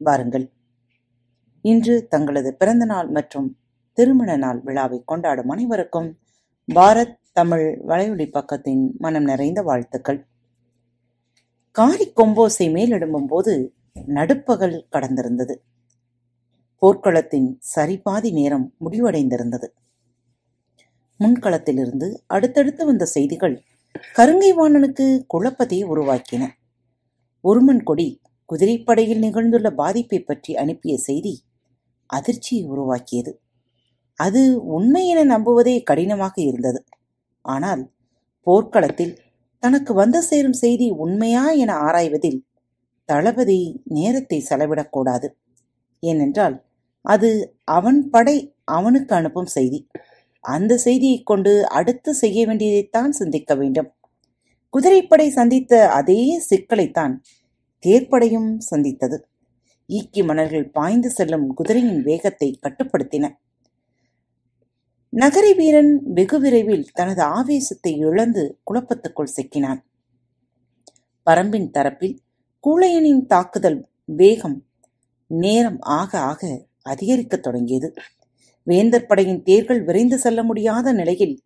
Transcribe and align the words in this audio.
வாருங்கள். 0.00 0.50
இன்று 1.62 2.08
தங்களது 2.08 2.54
பிறந்த 2.54 2.84
நாள் 2.84 3.08
மற்றும் 3.08 3.58
திருமண 3.92 4.36
நாள் 4.36 4.60
விழாவை 4.60 5.02
கொண்டாடும் 5.04 5.48
அனைவருக்கும் 5.48 6.18
பாரத் 6.74 7.18
தமிழ் 7.32 7.82
வலையொலி 7.88 8.26
பக்கத்தின் 8.26 8.96
மனம் 8.98 9.24
நிறைந்த 9.24 9.62
வாழ்த்துக்கள். 9.62 10.26
காரி 11.70 12.12
கொம்போசை 12.16 12.66
மேலெடும்பும் 12.76 13.26
போது 13.26 13.74
நடுப்பகல் 14.06 14.86
கடந்திருந்தது. 14.92 15.56
போர்க்களத்தின் 16.82 17.58
சரிபாதி 17.74 18.32
நேரம் 18.32 18.74
முடிவடைந்திருந்தது. 18.80 19.68
முன்களத்திலிருந்து 21.20 22.08
அடுத்தடுத்து 22.26 22.86
வந்த 22.86 23.04
செய்திகள் 23.04 23.62
கருங்கை 24.16 24.50
வாணனுக்கு 24.54 25.24
குழப்பத்தை 25.26 25.84
உருவாக்கின. 25.84 26.48
ஒருமன் 27.40 27.82
கொடி 27.82 28.08
குதிரைப்படையில் 28.50 29.22
நிகழ்ந்துள்ள 29.22 29.68
பாதிப்பை 29.74 30.20
பற்றி 30.20 30.54
அனுப்பிய 30.54 30.98
செய்தி 30.98 31.34
அதிர்ச்சியை 32.06 32.64
உருவாக்கியது. 32.64 33.32
அது 34.18 34.40
உண்மை 34.66 35.02
என 35.08 35.20
நம்புவதே 35.24 35.82
கடினமாக 35.82 36.34
இருந்தது. 36.42 36.80
ஆனால் 37.44 37.82
போர்க்களத்தில் 38.46 39.14
தனக்கு 39.62 39.92
வந்து 39.94 40.22
சேரும் 40.22 40.52
செய்தி 40.52 40.90
உண்மையா 40.90 41.50
என 41.50 41.74
ஆராய்வதில் 41.74 42.40
தளபதி 43.04 43.82
நேரத்தை 43.84 44.38
செலவிடக்கூடாது 44.50 45.28
ஏனென்றால் 46.02 46.56
அது 47.04 47.30
அவன் 47.64 48.10
படை 48.10 48.36
அவனுக்கு 48.64 49.14
அனுப்பும் 49.14 49.46
செய்தி. 49.46 49.80
அந்த 50.44 50.76
செய்தியைக் 50.76 51.26
கொண்டு 51.26 51.68
அடுத்து 51.68 52.14
செய்ய 52.14 52.46
வேண்டியதைத்தான் 52.46 53.08
சிந்திக்க 53.10 53.54
வேண்டும். 53.54 53.88
குதிரைப்படை 54.74 55.28
சந்தித்த 55.30 55.88
அதே 55.90 56.20
சிக்கலைத்தான் 56.50 57.14
தேர்ப்படையும் 57.86 58.58
சந்தித்தது. 58.58 59.28
ஈக்கி 59.88 60.24
மணல்கள் 60.24 60.70
பாய்ந்து 60.70 61.10
செல்லும் 61.10 61.54
குதிரையின் 61.54 62.02
வேகத்தை 62.02 62.58
கட்டுப்படுத்தின. 62.62 63.34
நகரி 65.16 65.56
வீரன் 65.56 66.02
வெகு 66.04 66.40
விரைவில் 66.40 66.88
தனது 66.92 67.22
ஆவேசத்தை 67.22 67.96
இழந்து 67.96 68.60
குழப்பத்துக்குள் 68.70 69.32
சிக்கினான். 69.36 69.80
பரம்பின் 71.30 71.70
தரப்பில் 71.70 72.18
கூழையனின் 72.66 73.26
தாக்குதல் 73.26 73.88
வேகம் 74.04 74.66
நேரம் 75.26 75.78
ஆக 75.80 76.18
ஆக 76.18 76.66
அதிகரிக்கத் 76.82 77.42
தொடங்கியது. 77.42 77.94
வேந்தர் 78.62 79.06
படையின் 79.06 79.42
தேர்கள் 79.42 79.84
விரைந்து 79.84 80.18
செல்ல 80.18 80.42
முடியாத 80.42 80.92
நிலையில் 80.92 81.40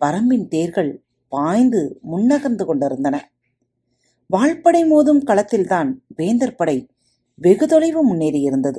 பரம்பின் 0.00 0.48
தேர்கள் 0.48 1.04
பாய்ந்து 1.28 2.00
முன்னகர்ந்து 2.12 2.64
கொண்டிருந்தன. 2.64 3.32
வாழ்படை 4.26 4.92
மோதும் 4.92 5.22
களத்தில்தான் 5.24 5.94
வேந்தர் 6.16 6.54
படை 6.54 6.88
வெகு 7.34 7.66
தொலைவு 7.66 8.14
முன்னேறியிருந்தது 8.14 8.76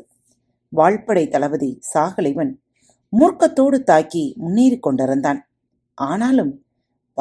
வாழ்படை 0.69 1.27
தளபதி 1.27 1.79
சாகலைவன் 1.93 2.51
மூர்க்கத்தோடு 3.19 3.83
தாக்கி 3.83 4.33
முன்னேறிக் 4.37 4.81
கொண்டிருந்தான். 4.81 5.49
ஆனாலும் 5.93 6.65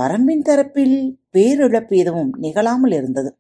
பரம்பின் 0.01 0.45
தரப்பில் 0.45 1.17
பேரிழப்பு 1.33 1.97
எதுவும் 1.97 2.33
நிகழாமல் 2.37 2.93
இருந்தது. 2.93 3.39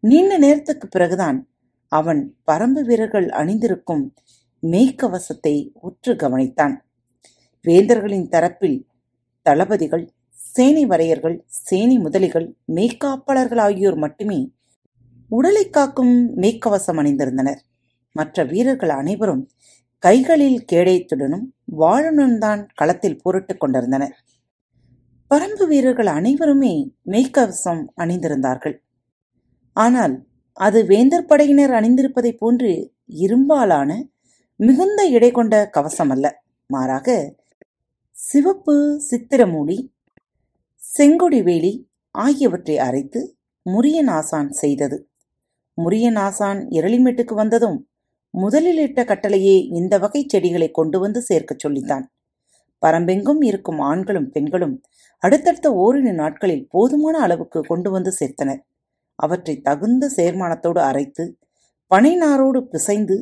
நீண்ட 0.00 0.38
நேரத்துக்கு 0.38 0.88
பிறகுதான் 0.88 1.50
அவன் 1.88 2.36
பரம்பு 2.46 2.80
வீரர்கள் 2.80 3.28
அணிந்திருக்கும் 3.28 4.14
மெய்க்கவசத்தை 4.62 5.70
உற்று 5.80 6.14
கவனித்தான். 6.14 6.74
வேந்தர்களின் 7.68 8.28
தரப்பில் 8.28 8.86
தளபதிகள் 9.42 10.12
சேனை 10.56 10.84
வரையர்கள் 10.86 11.36
சேனை 11.66 11.96
முதலிகள் 11.98 12.46
மெய்க்காப்பாளர்கள் 12.74 13.58
ஆகியோர் 13.58 13.98
மட்டுமே 13.98 14.38
உடலை 15.30 15.64
காக்கும் 15.68 16.14
மெய்க்கவசம் 16.36 16.98
அணிந்திருந்தனர். 16.98 17.60
மற்ற 18.16 18.44
வீரர்கள் 18.44 18.92
அனைவரும் 18.92 19.42
கைகளில் 20.02 20.60
கேடயத்துடனும் 20.72 21.46
வாழுடன் 21.76 22.38
தான் 22.38 22.62
களத்தில் 22.74 23.20
போரிட்டுக் 23.24 23.60
கொண்டிருந்தனர். 23.60 24.14
பரம்பு 25.30 25.64
வீரர்கள் 25.66 26.10
அனைவருமே 26.18 26.74
மெய்க்கவசம் 27.10 27.82
அணிந்திருந்தார்கள். 27.96 28.76
ஆனால் 29.76 30.14
அது 30.56 30.78
வேந்தர் 30.84 31.28
படையினர் 31.30 31.72
அணிந்திருப்பதைப் 31.72 32.38
போன்று 32.38 32.70
இரும்பாலான 33.24 33.90
மிகுந்த 34.60 35.00
எடை 35.06 35.30
கொண்ட 35.30 35.54
கவசம் 35.70 36.12
அல்ல 36.14 36.26
மாறாக 36.70 37.08
சிவப்பு 38.16 38.76
சித்திரமூலி 39.08 39.78
செங்கொடி 40.92 41.42
வேலி 41.42 41.72
ஆகியவற்றை 42.14 42.76
அரைத்து 42.78 43.20
முரியன் 43.66 44.10
ஆசான் 44.10 44.50
செய்தது. 44.50 44.96
முரியன் 45.78 46.18
ஆசான் 46.18 46.60
இரளிமேட்டுக்கு 46.68 47.34
வந்ததும் 47.34 47.78
முதலில் 48.34 48.78
இட்ட 48.78 49.00
கட்டளையே 49.04 49.56
இந்த 49.74 49.94
வகை 49.98 50.22
செடிகளை 50.26 50.68
கொண்டு 50.70 50.98
வந்து 51.00 51.20
சேர்க்கச் 51.22 51.58
சொல்லித்தான். 51.58 52.06
பரம்பெங்கும் 52.82 53.42
இருக்கும் 53.44 53.80
ஆண்களும் 53.80 54.30
பெண்களும் 54.30 54.74
அடுத்தடுத்த 55.22 55.68
ஓரிரு 55.74 56.12
நாட்களில் 56.12 56.66
போதுமான 56.70 57.18
அளவுக்கு 57.18 57.60
கொண்டு 57.60 57.90
வந்து 57.90 58.12
சேர்த்தனர். 58.20 58.62
அவற்றை 59.18 59.54
தகுந்த 59.60 60.10
சேர்மானத்தோடு 60.16 60.80
அரைத்து 60.88 61.24
பனைநாரோடு 61.90 62.60
பிசைந்து 62.72 63.16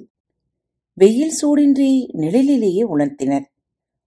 வெயில் 0.99 1.35
சூடின்றி 1.41 1.91
நிழலிலேயே 2.15 2.83
உணர்த்தினர் 2.95 3.47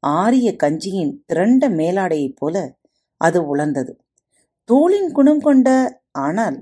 ஆரிய 0.03 0.49
கஞ்சியின் 0.55 1.13
திரண்ட 1.25 1.69
மேலாடையைப் 1.69 2.35
போல 2.35 2.55
அது 3.17 3.55
உலர்ந்தது. 3.55 3.91
தோளின் 4.69 5.11
குணம் 5.11 5.39
கொண்ட 5.39 5.99
ஆனால் 6.11 6.57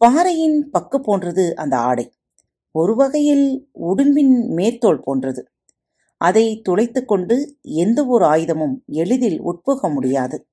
பாறையின் 0.00 0.70
பக்கு 0.72 0.96
போன்றது 0.96 1.56
அந்த 1.56 1.78
ஆடை. 1.78 2.12
ஒரு 2.74 2.94
வகையில் 2.94 3.68
உடும்பின் 3.86 4.48
மேற்தோல் 4.48 5.00
போன்றது. 5.00 5.42
அதை 6.16 6.62
துளைத்து 6.68 7.04
கொண்டு 7.04 7.36
எந்த 7.62 8.06
ஒரு 8.06 8.24
ஆயுதமும் 8.24 8.74
எளிதில் 8.86 9.40
உட்புக 9.40 9.88
முடியாது. 9.90 10.46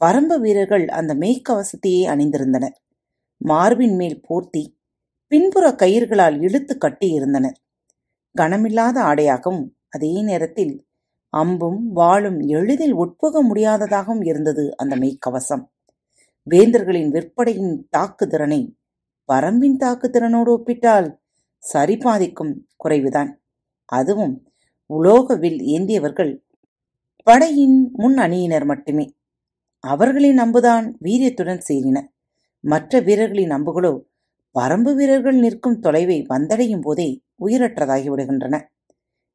பரம்பு 0.00 0.40
வீரர்கள் 0.40 0.88
அந்த 0.88 1.14
மேய்க்கவசத்தையே 1.14 2.02
அணிந்திருந்தனர். 2.06 2.76
மார்பின் 3.40 3.96
மேல் 3.96 4.20
போர்த்தி 4.28 4.76
பின்புற 5.28 5.70
கயிர்களால் 5.70 6.40
இழுத்து 6.40 6.78
கட்டியிருந்தனர். 6.80 7.56
கனமில்லாத 8.34 8.96
ஆடையாகவும் 9.00 9.64
அதே 9.90 10.22
நேரத்தில் 10.22 10.87
அம்பும் 11.30 11.80
வாளும் 11.96 12.38
எளிதில் 12.46 12.92
உட்புக 12.92 13.42
முடியாததாகவும் 13.44 14.24
இருந்தது 14.26 14.76
அந்த 14.76 14.96
மெய்க்கவசம். 14.96 15.64
வேந்தர்களின் 16.50 17.10
விற்படையின் 17.10 17.74
தாக்குதிறனை 17.96 18.60
பரம்பின் 19.32 19.76
தாக்குதிறனோடு 19.80 20.48
ஒப்பிட்டால் 20.48 21.08
சரிபாதிக்கும் 21.72 22.54
குறைவுதான். 22.84 23.30
அதுவும் 23.84 24.34
உலோகவில் 24.86 25.60
ஏந்தியவர்கள் 25.60 26.32
படையின் 27.22 27.90
முன் 27.92 28.16
அணியினர் 28.16 28.64
மட்டுமே. 28.64 29.06
அவர்களின் 29.84 30.38
அம்புதான் 30.38 30.92
வீரியத்துடன் 31.04 31.62
சேரின. 31.68 31.98
மற்ற 32.60 33.00
வீரர்களின் 33.00 33.50
அம்புகளோ 33.50 33.92
பரம்பு 34.54 34.94
வீரர்கள் 34.94 35.38
நிற்கும் 35.38 35.80
தொலைவை 35.82 36.24
வந்தடையும் 36.28 36.80
போதே 36.80 37.22
உயிரற்றதாகி 37.44 38.08
விடுகின்றன. 38.12 38.56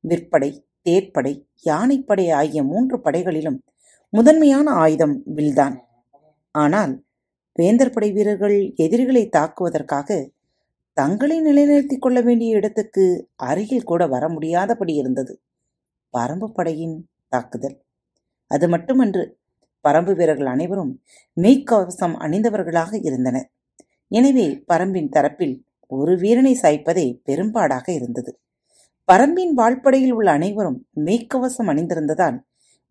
விற்படை 0.07 0.50
தேர்ப்படை 0.86 1.34
யானைப்படை 1.66 2.26
ஆகிய 2.32 2.64
மூன்று 2.64 2.98
படைகளிலும் 3.00 3.60
முதன்மையான 4.10 4.68
ஆயுதம் 4.72 5.16
வில்தான். 5.36 5.76
ஆனால் 6.56 6.94
வேந்தர் 7.56 7.92
படை 7.92 8.12
வீரர்கள் 8.12 8.58
எதிரிகளை 8.76 9.24
தாக்குவதற்காக 9.38 10.10
தங்களை 10.98 11.38
நிலைநிறுத்திக் 11.42 12.02
கொள்ள 12.02 12.22
வேண்டிய 12.22 12.56
இடத்துக்கு 12.56 13.04
அருகில் 13.36 13.84
கூட 13.84 14.08
வர 14.08 14.24
முடியாதபடி 14.30 14.94
இருந்தது. 14.94 15.34
பரம்பு 16.14 16.48
படையின் 16.54 16.98
தாக்குதல். 17.28 17.78
அது 18.52 18.66
மட்டுமன்று 18.70 19.24
பரம்பு 19.86 20.14
வீரர்கள் 20.16 20.46
அனைவரும் 20.46 20.94
மெய்க்கவசம் 21.38 22.16
அணிந்தவர்களாக 22.26 22.94
இருந்தனர். 23.04 23.48
எனவே 24.12 24.48
பரம்பின் 24.74 25.10
தரப்பில் 25.10 25.56
ஒரு 25.92 26.14
வீரனை 26.18 26.54
சாய்ப்பதே 26.62 27.06
பெரும்பாடாக 27.26 27.88
இருந்தது. 27.94 28.32
பரம்பின் 29.08 29.54
வாழ்படையில் 29.58 30.12
உள்ள 30.12 30.32
அனைவரும் 30.32 30.78
மெய்க்கவசம் 31.06 31.70
அணிந்திருந்ததால் 31.72 32.38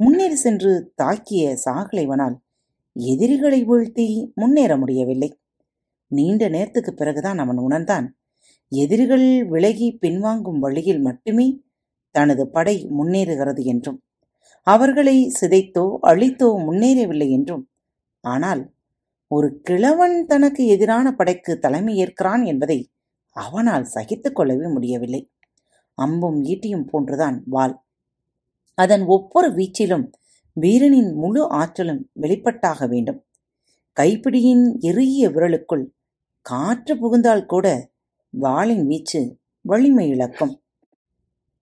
முன்னேறி 0.00 0.36
சென்று 0.36 0.92
தாக்கிய 1.02 1.44
சாகலைவனால் 1.64 2.34
எதிரிகளை 2.96 3.60
வீழ்த்தி 3.66 4.06
முன்னேற 4.34 4.76
முடியவில்லை. 4.76 5.30
நீண்ட 6.10 6.48
நேரத்துக்குப் 6.48 6.96
பிறகுதான் 6.96 7.38
அவன் 7.38 7.56
உணர்ந்தான் 7.56 8.06
எதிரிகள் 8.72 9.26
விலகி 9.46 9.98
பின்வாங்கும் 10.02 10.58
வழியில் 10.58 11.00
மட்டுமே 11.00 11.46
தனது 12.14 12.44
படை 12.48 12.76
முன்னேறுகிறது 12.98 13.62
என்றும் 13.64 13.98
அவர்களை 14.66 15.16
சிதைத்தோ 15.40 15.86
அழித்தோ 16.06 16.48
முன்னேறவில்லை 16.68 17.28
என்றும். 17.30 17.64
ஆனால் 18.24 18.62
ஒரு 19.30 19.60
கிழவன் 19.62 20.26
தனக்கு 20.26 20.66
எதிரான 20.66 21.06
படைக்கு 21.14 21.58
தலைமை 21.58 21.94
ஏற்கிறான் 21.96 22.42
என்பதை 22.44 22.78
அவனால் 23.36 23.84
சகித்துக் 23.84 24.36
கொள்ளவே 24.36 24.66
முடியவில்லை. 24.66 25.22
அம்பும் 25.94 26.44
ஈட்டியும் 26.44 26.86
போன்றுதான் 26.90 27.42
வாள். 27.46 27.84
அதன் 28.74 29.04
ஒவ்வொரு 29.04 29.48
வீச்சிலும் 29.48 30.12
வீரனின் 30.52 31.14
முழு 31.14 31.50
ஆற்றலும் 31.50 32.10
வெளிப்பட்டாக 32.20 32.88
வேண்டும். 32.88 33.26
கைப்பிடியின் 34.00 34.78
எருகிய 34.78 35.28
விரலுக்குள் 35.28 35.84
காற்று 36.40 36.98
புகுந்தால் 36.98 37.46
கூட 37.46 37.90
வாளின் 38.30 38.86
வீச்சு 38.86 39.38
வலிமை 39.60 40.08
இழக்கும். 40.08 40.62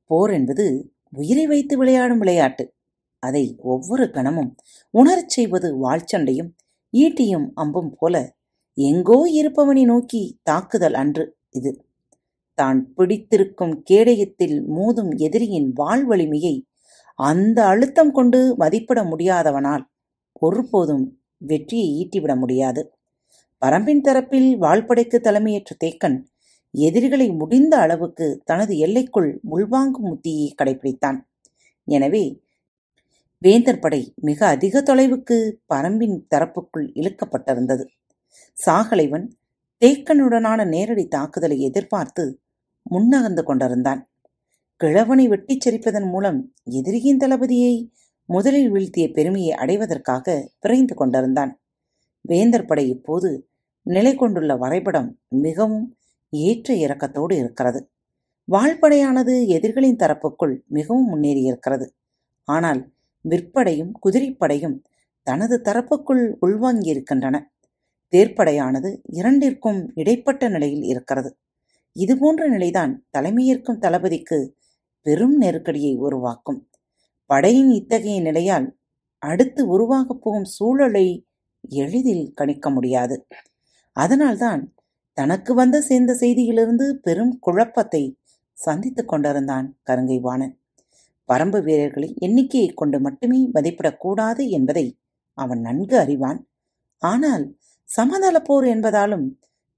போர் 0.07 0.31
என்பது 0.31 0.95
உயிரை 1.11 1.47
வைத்து 1.47 1.77
விளையாடும் 1.77 2.19
விளையாட்டு. 2.19 2.75
அதை 3.19 3.57
ஒவ்வொரு 3.59 4.05
கணமும் 4.05 4.55
உணரச் 4.91 5.29
செய்வது 5.29 5.85
வாழ்ச்சண்டையும் 5.85 6.51
ஈட்டியும் 6.93 7.51
அம்பும் 7.55 7.93
போல 7.99 8.37
எங்கோ 8.75 9.31
இருப்பவனை 9.33 9.85
நோக்கி 9.85 10.41
தாக்குதல் 10.43 10.95
அன்று 10.95 11.37
இது. 11.51 11.90
தான் 12.61 12.81
பிடித்திருக்கும் 12.97 13.75
கேடயத்தில் 13.91 14.57
மோதும் 14.77 15.13
எதிரியின் 15.27 15.71
வாழ் 15.81 16.05
வலிமையை 16.05 16.55
அந்த 17.19 17.59
அழுத்தம் 17.73 18.13
கொண்டு 18.19 18.41
மதிப்பிட 18.57 19.01
முடியாதவனால் 19.05 19.85
ஒருபோதும் 20.43 21.05
வெற்றியை 21.51 21.89
ஈட்டிவிட 22.01 22.33
முடியாது. 22.43 22.83
பரம்பின் 23.63 24.05
தரப்பில் 24.07 24.51
வாழ்படைக்கு 24.65 25.19
தலைமையேற்ற 25.21 25.73
தேக்கன் 25.85 26.19
எதிரிகளை 26.75 27.27
முடிந்த 27.41 27.75
அளவுக்கு 27.85 28.27
தனது 28.49 28.73
எல்லைக்குள் 28.87 29.31
உள்வாங்கும் 29.55 30.09
உத்தியை 30.15 30.49
கடைபிடித்தான் 30.61 31.19
எனவே 31.89 32.25
வேந்தர் 33.43 33.83
படை 33.83 34.01
மிக 34.29 34.41
அதிக 34.55 34.81
தொலைவுக்கு 34.81 35.37
பரம்பின் 35.73 36.17
தரப்புக்குள் 36.33 36.87
இழுக்கப்பட்டிருந்தது. 37.01 37.85
சாகலைவன் 38.57 39.27
தேக்கனுடனான 39.83 40.61
நேரடி 40.75 41.05
தாக்குதலை 41.09 41.59
எதிர்பார்த்து 41.69 42.25
முன்னகர்ந்து 42.91 43.43
கொண்டிருந்தான். 43.43 44.11
கிழவனை 44.77 45.29
வெட்டிச் 45.29 45.69
சரிப்பதன் 45.69 46.09
மூலம் 46.11 46.55
எதிரியின் 46.65 47.17
தளபதியை 47.17 47.91
முதலில் 48.25 48.71
வீழ்த்திய 48.71 49.11
பெருமையை 49.11 49.53
அடைவதற்காக 49.53 50.51
விரைந்து 50.61 50.95
கொண்டிருந்தான். 50.95 51.61
வேந்தர் 52.21 52.65
படை 52.65 52.89
இப்போது 52.89 53.49
நிலை 53.83 54.15
கொண்டுள்ள 54.15 54.57
வரைபடம் 54.57 55.19
மிகவும் 55.29 55.97
ஏற்ற 56.31 56.75
இறக்கத்தோடு 56.75 57.33
இருக்கிறது. 57.33 57.91
வாழ்படையானது 58.53 59.47
எதிரிகளின் 59.47 59.97
தரப்புக்குள் 59.97 60.67
மிகவும் 60.67 61.09
முன்னேறியிருக்கிறது. 61.09 61.87
ஆனால் 62.45 62.91
விற்படையும் 63.29 63.93
குதிரைப்படையும் 64.05 64.83
தனது 65.23 65.61
தரப்புக்குள் 65.65 66.37
உள்வாங்கியிருக்கின்றன. 66.43 67.37
தேர்ப்படையானது 68.13 69.01
இரண்டிற்கும் 69.13 69.91
இடைப்பட்ட 69.95 70.49
நிலையில் 70.49 70.83
இருக்கிறது. 70.83 71.37
இதுபோன்ற 71.93 72.49
நிலைதான் 72.49 73.07
தலைமையேற்கும் 73.19 73.79
தளபதிக்கு 73.79 74.57
பெரும் 75.03 75.37
நெருக்கடியை 75.37 75.97
உருவாக்கும். 75.97 76.69
படையின் 77.27 77.71
இத்தகைய 77.71 78.21
நிலையால் 78.21 78.79
அடுத்து 79.19 79.67
உருவாகப் 79.67 80.21
போகும் 80.21 80.45
சூழலை 80.45 81.27
எளிதில் 81.69 82.33
கணிக்க 82.35 82.71
முடியாது. 82.71 83.27
அதனால்தான் 83.93 84.75
தனக்கு 85.13 85.55
வந்த 85.55 85.81
சேர்ந்த 85.81 86.13
செய்தியிலிருந்து 86.13 86.93
பெரும் 86.93 87.39
குழப்பத்தை 87.39 88.21
சந்தித்துக் 88.53 89.09
கொண்டிருந்தான் 89.09 89.79
கருங்கைவாணன். 89.91 90.59
பரம்பு 91.29 91.63
வீரர்களின் 91.63 92.15
எண்ணிக்கையை 92.19 92.71
கொண்டு 92.71 93.01
மட்டுமே 93.01 93.51
மதிப்பிடக்கூடாது 93.55 94.49
என்பதை 94.49 94.99
அவன் 95.33 95.61
நன்கு 95.61 95.99
அறிவான். 95.99 96.49
ஆனால் 96.99 97.59
சமதள 97.97 98.39
போர் 98.39 98.65
என்பதாலும் 98.65 99.27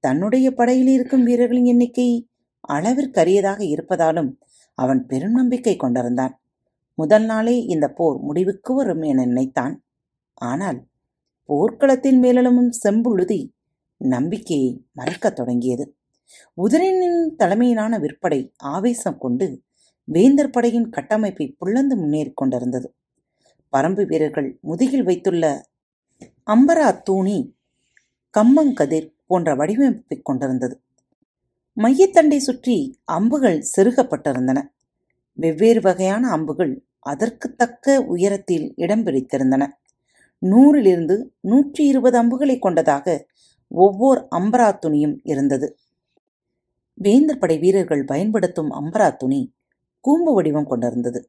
தன்னுடைய 0.03 0.51
படையில் 0.51 0.87
இருக்கும் 0.87 1.25
வீரர்களின் 1.25 1.65
எண்ணிக்கை 1.65 2.29
அளவிற்கரியதாக 2.69 3.61
இருப்பதாலும் 3.75 4.31
அவன் 4.75 5.07
பெரும் 5.07 5.33
நம்பிக்கை 5.33 5.77
கொண்டிருந்தான். 5.77 6.41
முதல் 6.95 7.25
நாளே 7.25 7.65
இந்த 7.65 7.89
போர் 7.89 8.19
முடிவுக்கு 8.19 8.75
வரும் 8.75 9.03
என 9.03 9.25
நினைத்தான். 9.25 9.75
ஆனால் 10.35 10.79
போர்க்களத்தில் 11.45 12.19
மேலெழும் 12.21 12.71
செம்புழுதி 12.85 13.41
நம்பிக்கையை 13.99 14.85
மறைக்கத் 14.93 15.37
தொடங்கியது. 15.37 15.97
உதிரனின் 16.57 17.35
தலைமையிலான 17.37 17.99
விற்படை 17.99 18.41
ஆவேசம் 18.57 19.19
கொண்டு 19.19 19.63
வேந்தர் 20.05 20.51
படையின் 20.51 20.89
கட்டமைப்பை 20.89 21.47
புள்ளந்து 21.59 21.97
முன்னேறிக் 21.97 22.37
கொண்டிருந்தது. 22.37 22.89
பரம்பு 23.73 24.07
வீரர்கள் 24.07 24.59
முதுகில் 24.61 25.03
வைத்துள்ள 25.03 25.45
அம்பரா 26.47 26.89
தூணி 27.03 27.39
கம்மங்கதிர் 28.35 29.12
போன்ற 29.32 29.50
வடிவமைப்பை 29.55 30.17
கொண்டிருந்தது. 30.23 30.75
மையத்தண்டை 31.76 32.38
சுற்றி 32.38 32.76
அம்புகள் 33.12 33.58
செருகப்பட்டிருந்தன. 33.75 34.58
வெவ்வேறு 35.38 35.81
வகையான 35.81 36.25
அம்புகள் 36.29 36.73
அதற்கு 37.06 37.46
தக்க 37.55 37.94
உயரத்தில் 38.14 38.67
இடம் 38.76 39.05
பிடித்திருந்தன. 39.06 39.64
நூறிலிருந்து 40.43 41.17
நூற்றி 41.43 41.82
இருபது 41.87 42.17
அம்புகளை 42.19 42.56
கொண்டதாக 42.58 43.06
ஒவ்வொரு 43.70 44.20
அம்பரா 44.37 44.69
துணியும் 44.84 45.17
இருந்தது. 45.25 45.67
வேந்தர் 46.99 47.38
படை 47.38 47.56
வீரர்கள் 47.58 48.05
பயன்படுத்தும் 48.05 48.70
அம்பரா 48.81 49.08
துணி 49.17 49.40
கூம்பு 50.05 50.32
வடிவம் 50.34 50.70
கொண்டிருந்தது. 50.73 51.20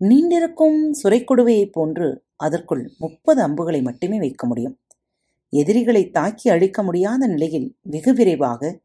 நீண்டிருக்கும் 0.00 0.78
சுரைக்குடுவையைப் 1.02 1.74
போன்று 1.76 2.08
அதற்குள் 2.40 2.84
முப்பது 2.98 3.40
அம்புகளை 3.42 3.80
மட்டுமே 3.82 4.18
வைக்க 4.18 4.44
முடியும். 4.46 4.76
எதிரிகளை 5.50 6.10
தாக்கி 6.10 6.50
அழிக்க 6.50 6.82
முடியாத 6.82 7.26
நிலையில் 7.26 7.76
வெகு 7.82 8.14
விரைவாக 8.14 8.78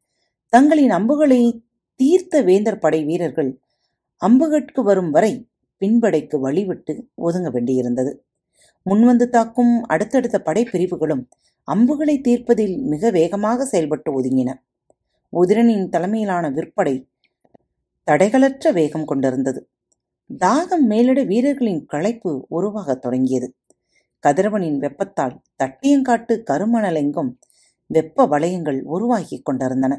தங்களின் 0.49 0.89
அம்புகளை 0.89 1.63
தீர்த்த 1.95 2.41
வேந்தர் 2.41 2.79
படை 2.79 3.03
வீரர்கள் 3.03 3.59
அம்புகட்கு 4.25 4.83
வரும் 4.83 5.11
வரை 5.11 5.47
பின்படைக்கு 5.77 6.49
வழிவிட்டு 6.49 6.93
ஒதுங்க 7.21 7.49
வேண்டியிருந்தது. 7.49 8.17
முன்வந்து 8.89 9.29
தாக்கும் 9.29 9.83
அடுத்தடுத்த 9.83 10.41
படைப்பிரிவுகளும் 10.45 11.27
அம்புகளை 11.63 12.21
தீர்ப்பதில் 12.21 12.81
மிக 12.81 13.09
வேகமாக 13.09 13.65
செயல்பட்டு 13.65 14.21
ஒதுங்கின. 14.21 14.53
உதிரனின் 15.33 15.89
தலைமையிலான 15.89 16.49
விற்படை 16.49 17.07
தடைகளற்ற 18.11 18.73
வேகம் 18.73 19.05
கொண்டிருந்தது. 19.05 19.69
தாகம் 20.45 20.85
மேலிட 20.87 21.23
வீரர்களின் 21.23 21.85
களைப்பு 21.85 22.45
உருவாகத் 22.49 23.01
தொடங்கியது. 23.01 23.53
கதிரவனின் 24.27 24.77
வெப்பத்தால் 24.77 25.41
தட்டியங்காட்டு 25.63 26.33
கருமணலெங்கும் 26.51 27.31
வெப்ப 27.85 28.27
வளையங்கள் 28.27 28.81
உருவாகிக் 28.83 29.45
கொண்டிருந்தன. 29.45 29.93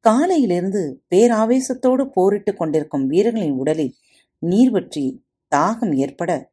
காலையிலிருந்து 0.00 1.02
பேராவேசத்தோடு 1.14 2.04
போரிட்டுக் 2.04 2.58
கொண்டிருக்கும் 2.58 3.06
வீரர்களின் 3.06 3.56
உடலில் 3.56 3.94
நீர் 4.42 4.70
வற்றி 4.70 5.24
தாகம் 5.56 5.94
ஏற்பட 5.94 6.50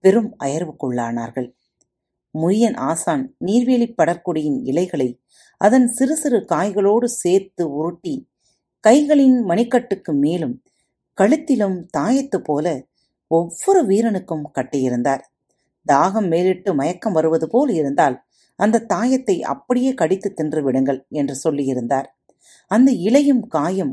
பெரும் 0.00 0.36
அயர்வுக்குள்ளானார்கள். 0.44 1.48
முரியன் 2.34 2.76
ஆசான் 2.76 3.36
நீர்வேலி 3.46 3.88
படற்கொடியின் 3.94 4.58
இலைகளை 4.64 5.08
அதன் 5.60 5.86
சிறு 5.88 6.16
சிறு 6.16 6.38
காய்களோடு 6.48 7.04
சேர்த்து 7.04 7.64
உருட்டி 7.72 8.14
கைகளின் 8.84 9.38
மணிக்கட்டுக்கு 9.48 10.12
மேலும் 10.14 10.62
கழுத்திலும் 11.18 11.78
தாயத்து 11.98 12.38
போல 12.38 12.66
ஒவ்வொரு 13.30 13.80
வீரனுக்கும் 13.86 14.44
கட்டியிருந்தார். 14.54 15.24
தாகம் 15.86 16.28
மேலிட்டு 16.28 16.70
மயக்கம் 16.74 17.12
வருவது 17.12 17.46
போல் 17.48 17.72
இருந்தால் 17.74 18.16
அந்த 18.58 18.84
தாயத்தை 18.92 19.36
அப்படியே 19.52 19.90
கடித்து 19.94 20.28
தின்று 20.32 20.60
விடுங்கள் 20.62 21.00
என்று 21.10 21.34
சொல்லியிருந்தார். 21.44 22.06
அந்த 22.70 22.90
இலையும் 23.08 23.42
காயும் 23.48 23.92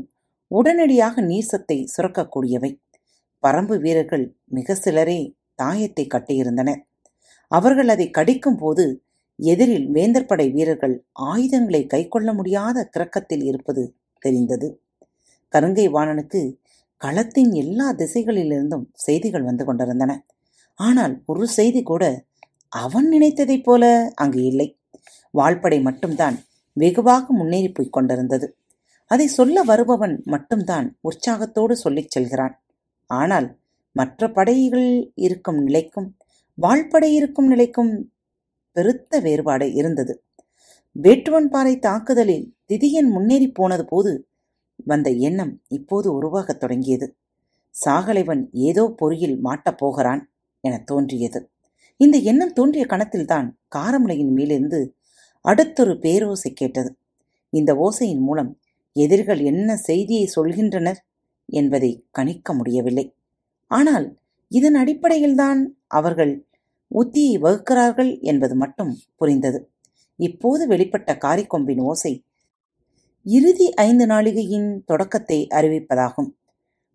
உடனடியாக 0.50 1.22
நீசத்தை 1.22 1.76
சுரக்கக்கூடியவை. 1.94 2.70
பரம்பு 3.42 3.76
வீரர்கள் 3.78 4.24
மிக 4.46 4.74
சிலரே 4.74 5.20
தாயத்தை 5.62 6.04
கட்டியிருந்தனர். 6.06 6.80
அவர்கள் 7.50 7.88
அதை 7.88 8.06
கடிக்கும் 8.10 8.56
போது 8.56 8.84
எதிரில் 9.38 9.86
வேந்தர் 9.90 10.26
படை 10.26 10.46
வீரர்கள் 10.50 10.94
ஆயுதங்களை 11.30 11.82
கைக்கொள்ள 11.86 12.28
முடியாத 12.34 12.84
கிரக்கத்தில் 12.94 13.44
இருப்பது 13.44 13.82
தெரிந்தது. 14.22 14.68
கருங்கை 15.52 15.86
வாணனுக்கு 15.88 16.40
களத்தின் 17.00 17.52
எல்லா 17.54 17.86
திசைகளிலிருந்தும் 17.92 18.84
செய்திகள் 18.94 19.42
வந்து 19.42 19.64
கொண்டிருந்தன. 19.64 20.12
ஆனால் 20.74 21.22
ஒரு 21.26 21.48
செய்தி 21.48 21.82
கூட 21.82 22.24
அவன் 22.68 23.08
நினைத்ததைப் 23.12 23.62
போல 23.62 24.12
அங்கு 24.14 24.44
இல்லை. 24.44 24.78
வாழ்படை 25.30 25.80
மட்டும்தான் 25.80 26.44
வெகுவாக 26.72 27.32
முன்னேறி 27.32 27.72
போய்க் 27.72 27.92
கொண்டிருந்தது. 27.92 28.56
அதை 29.06 29.26
சொல்ல 29.26 29.62
வருபவன் 29.62 30.22
மட்டும்தான் 30.24 30.98
உற்சாகத்தோடு 31.00 31.76
சொல்லிச் 31.76 32.10
செல்கிறான். 32.10 32.64
ஆனால் 33.06 33.58
மற்ற 33.92 34.30
படைகள் 34.32 35.12
இருக்கும் 35.14 35.62
நிலைக்கும் 35.62 36.16
வாழ்படை 36.54 37.14
இருக்கும் 37.14 37.46
நிலைக்கும் 37.46 38.12
பெருத்த 38.72 39.20
வேறுபாடு 39.20 39.72
இருந்தது. 39.72 40.24
வேட்டுவன் 41.02 41.48
பாறை 41.48 41.78
தாக்குதலில் 41.78 42.54
திதியன் 42.68 43.08
முன்னேறி 43.10 43.50
போனது 43.50 43.84
போது 43.84 44.28
வந்த 44.76 45.10
எண்ணம் 45.10 45.62
இப்போது 45.68 46.12
உருவாகத் 46.14 46.60
தொடங்கியது. 46.60 47.16
சாகலைவன் 47.84 48.48
ஏதோ 48.52 48.94
பொறியில் 49.02 49.38
மாட்டப் 49.44 49.76
போகிறான். 49.76 50.33
என 50.64 50.74
தோன்றியது. 50.84 51.40
இந்த 52.00 52.16
எண்ணம் 52.30 52.52
தோன்றிய 52.52 52.84
கணத்தில்தான் 52.88 53.48
காரமலையின் 53.76 54.32
மேலிருந்து 54.32 54.80
அடுத்தொரு 55.44 55.94
பேரோசை 56.04 56.50
கேட்டது. 56.54 56.90
இந்த 57.52 57.70
ஓசையின் 57.84 58.24
மூலம் 58.28 58.50
எதிரிகள் 58.96 59.40
என்ன 59.42 59.70
செய்தியை 59.88 60.26
சொல்கின்றனர் 60.36 61.00
என்பதை 61.48 61.90
கணிக்க 62.10 62.54
முடியவில்லை. 62.54 63.06
ஆனால் 63.70 64.06
இதன் 64.52 64.74
அடிப்படையில்தான் 64.74 65.60
அவர்கள் 65.90 66.32
உத்தியை 66.90 67.34
வகுக்கிறார்கள் 67.42 68.10
என்பது 68.22 68.54
மட்டும் 68.54 68.92
புரிந்தது. 69.16 69.58
இப்போது 70.18 70.62
வெளிப்பட்ட 70.68 71.12
காரிக்கொம்பின் 71.24 71.82
ஓசை 71.82 72.12
இறுதி 73.26 73.66
ஐந்து 73.88 74.04
நாளிகையின் 74.06 74.68
தொடக்கத்தை 74.84 75.38
அறிவிப்பதாகும். 75.50 76.30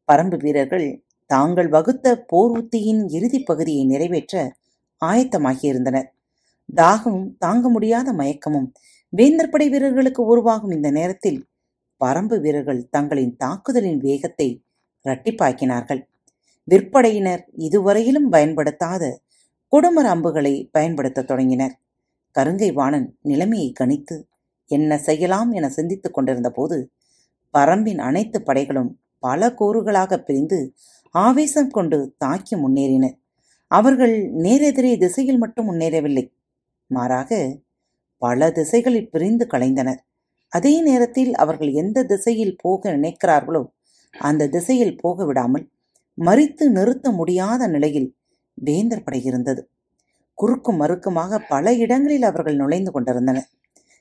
பரம்பு 0.09 0.37
வீரர்கள் 0.37 0.87
தாங்கள் 1.29 1.67
வகுத்த 1.67 2.07
போர் 2.27 2.51
உத்தியின் 2.51 3.01
இறுதிப் 3.07 3.45
பகுதியை 3.45 3.85
நிறைவேற்ற 3.85 4.35
ஆயத்தமாகியிருந்தனர். 5.01 6.07
தாகமும் 6.75 7.35
தாங்க 7.37 7.69
முடியாத 7.69 8.13
மயக்கமும் 8.13 8.67
வேந்தர் 9.13 9.49
படை 9.49 9.69
வீரர்களுக்கு 9.69 10.25
உருவாகும் 10.25 10.71
இந்த 10.71 10.89
நேரத்தில் 10.91 11.39
பரம்பு 12.01 12.41
வீரர்கள் 12.41 12.89
தங்களின் 12.89 13.35
தாக்குதலின் 13.37 13.97
வேகத்தை 13.97 14.63
இரட்டிப்பாக்கினார்கள். 15.05 16.01
விற்படையினர் 16.67 17.43
இதுவரையிலும் 17.57 18.29
பயன்படுத்தாத 18.29 19.03
குடுமர 19.73 20.07
அம்புகளை 20.09 20.69
பயன்படுத்தத் 20.71 21.27
தொடங்கினர். 21.27 21.75
கருங்கை 22.35 22.73
வாணன் 22.73 23.07
நிலைமையை 23.21 23.73
கணித்து 23.79 24.17
என்ன 24.71 24.97
செய்யலாம் 24.97 25.51
என 25.51 25.69
சிந்தித்துக் 25.69 26.13
கொண்டிருந்த 26.13 26.49
போது 26.51 26.77
பரம்பின் 27.53 27.97
அனைத்து 27.97 28.39
படைகளும் 28.45 28.91
பல 29.23 29.47
கூறுகளாக 29.49 30.17
பிரிந்து 30.17 30.59
ஆவேசம் 31.15 31.69
கொண்டு 31.69 32.15
தாக்கி 32.17 32.55
முன்னேறினர். 32.55 33.15
அவர்கள் 33.67 34.31
நேரெதிரே 34.33 34.97
திசையில் 34.97 35.37
மட்டும் 35.37 35.67
முன்னேறவில்லை. 35.71 36.31
மாறாக 36.87 37.59
பல 38.17 38.51
திசைகளில் 38.51 39.09
பிரிந்து 39.09 39.47
கலைந்தனர். 39.51 39.99
அதே 40.53 40.81
நேரத்தில் 40.81 41.35
அவர்கள் 41.35 41.71
எந்த 41.71 42.03
திசையில் 42.03 42.55
போக 42.57 42.91
நினைக்கிறார்களோ 42.91 43.61
அந்த 44.13 44.47
திசையில் 44.47 44.97
போக 44.97 45.25
விடாமல் 45.25 45.69
மறித்து 46.17 46.69
நிறுத்த 46.69 47.11
முடியாத 47.11 47.67
நிலையில் 47.67 48.15
வேந்தர் 48.53 49.03
படை 49.03 49.23
இருந்தது. 49.23 49.69
குறுக்கும் 50.33 50.81
மறுக்குமாக 50.81 51.39
பல 51.49 51.73
இடங்களில் 51.73 52.23
அவர்கள் 52.23 52.55
நுழைந்து 52.55 52.91
கொண்டிருந்தனர். 52.91 53.47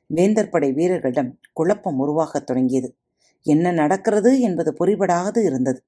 வேந்தர் 0.07 0.51
படை 0.51 0.73
வீரர்களிடம் 0.73 1.39
குழப்பம் 1.53 1.99
உருவாகத் 1.99 2.47
தொடங்கியது. 2.47 2.97
என்ன 3.43 3.73
நடக்கிறது 3.73 4.41
என்பது 4.41 4.77
புரிபடாது 4.81 5.45
இருந்தது. 5.45 5.81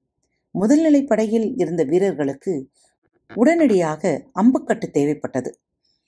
முதல்நிலை 0.59 1.05
படையில் 1.05 1.55
இருந்த 1.55 1.83
வீரர்களுக்கு 1.83 2.69
உடனடியாக 3.35 4.23
அம்புக்கட்டு 4.41 4.87
தேவைப்பட்டது. 4.93 5.49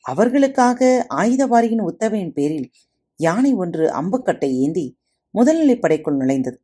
அவர்களுக்காக 0.06 1.08
ஆயுதவாரியின் 1.16 1.84
உத்தவையின் 1.92 2.34
பேரில் 2.34 2.72
யானை 3.20 3.54
ஒன்று 3.54 3.86
அம்புக்கட்டை 3.92 4.50
ஏந்தி 4.56 4.98
முதல்நிலை 5.34 5.76
படைக்குள் 5.80 6.18
நுழைந்தது. 6.18 6.58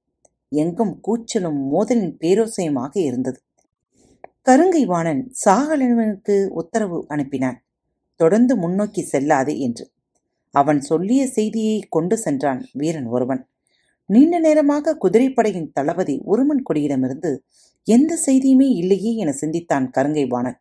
எங்கும் 0.52 0.94
கூச்சலும் 1.08 1.60
மோதலின் 1.72 2.16
பேரோசயமாக 2.18 3.00
இருந்தது. 3.00 3.40
கருங்கை 4.46 4.86
வாணன் 4.86 5.32
சாகலனுக்கு 5.46 6.48
உத்தரவு 6.48 7.06
அனுப்பினான் 7.10 7.58
தொடர்ந்து 8.16 8.58
முன்னோக்கி 8.58 9.08
செல்லாதே 9.12 9.58
என்று. 9.58 9.86
அவன் 10.56 10.82
சொல்லிய 10.82 11.28
செய்தியை 11.28 11.80
கொண்டு 11.90 12.18
சென்றான் 12.18 12.62
வீரன் 12.74 13.06
ஒருவன். 13.06 13.42
நீண்ட 14.10 14.40
நேரமாக 14.40 14.98
குதிரைப்படையின் 15.02 15.72
தளபதி 15.74 16.22
உருமன் 16.26 16.64
கொடியிடமிருந்து 16.70 17.32
எந்த 17.84 18.18
செய்தியுமே 18.26 18.68
இல்லையே 18.72 19.16
என 19.16 19.32
சிந்தித்தான் 19.32 19.92
கருங்கை 19.98 20.28
வாணன். 20.28 20.58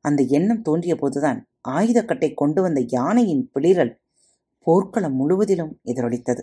அந்த 0.00 0.22
எண்ணம் 0.22 0.62
தோன்றிய 0.62 0.96
போதுதான் 0.96 1.40
ஆயுதக்கட்டை 1.68 2.34
கொண்டு 2.34 2.62
வந்த 2.62 2.80
யானையின் 2.88 3.50
பிளிரல் 3.54 3.92
போர்க்களம் 4.66 5.14
முழுவதிலும் 5.14 5.72
எதிரொலித்தது. 5.84 6.42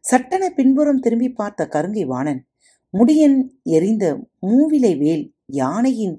சட்டென 0.00 0.50
பின்புறம் 0.50 1.00
திரும்பி 1.00 1.28
பார்த்த 1.30 1.68
கருங்கை 1.72 2.04
வாணன் 2.06 2.46
முடியன் 2.94 3.38
எரிந்த 3.62 4.04
மூவிலை 4.46 4.98
வேல் 4.98 5.24
யானையின் 5.46 6.16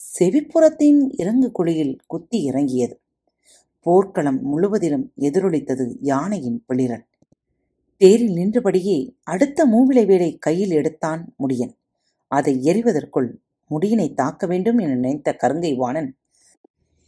செவிப்புறத்தின் 0.00 1.00
இறங்கு 1.10 1.50
குழியில் 1.52 1.94
குத்தி 2.06 2.38
இறங்கியது. 2.42 2.94
போர்க்களம் 3.86 4.40
முழுவதிலும் 4.42 5.06
எதிரொலித்தது 5.20 5.86
யானையின் 6.00 6.64
பிளிரல் 6.68 7.04
தேரில் 8.00 8.32
நின்றபடியே 8.32 9.14
அடுத்த 9.22 9.66
மூவிலை 9.66 10.06
வேலை 10.06 10.38
கையில் 10.38 10.70
எடுத்தான் 10.70 11.34
முடியன். 11.38 11.72
அதை 12.28 12.60
எறிவதற்குள் 12.62 13.28
முடியினை 13.70 14.14
தாக்க 14.14 14.46
வேண்டும் 14.46 14.78
என 14.78 14.94
நினைத்த 14.94 15.36
கருங்கை 15.42 15.76
வாணன் 15.76 16.16